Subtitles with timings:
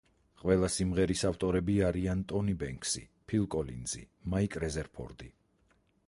[0.43, 3.03] ყველა სიმღერის ავტორები არიან ტონი ბენქსი,
[3.33, 4.01] ფილ კოლინზი,
[4.35, 5.29] მაიკ რეზერფორდი.